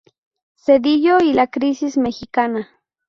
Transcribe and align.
Zedillo 0.55 1.19
y 1.19 1.31
la 1.31 1.45
crisis 1.45 1.95
mexicana. 1.95 2.69